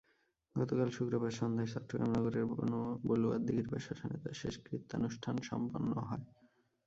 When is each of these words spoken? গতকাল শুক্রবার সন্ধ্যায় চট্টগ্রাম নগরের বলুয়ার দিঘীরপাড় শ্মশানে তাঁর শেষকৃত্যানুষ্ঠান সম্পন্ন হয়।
গতকাল 0.55 0.89
শুক্রবার 0.97 1.31
সন্ধ্যায় 1.31 1.71
চট্টগ্রাম 1.73 2.09
নগরের 2.15 2.45
বলুয়ার 3.07 3.41
দিঘীরপাড় 3.45 3.83
শ্মশানে 3.85 4.17
তাঁর 4.23 4.39
শেষকৃত্যানুষ্ঠান 4.41 5.35
সম্পন্ন 5.49 5.93
হয়। 6.09 6.25